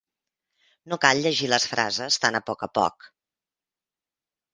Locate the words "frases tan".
1.73-2.39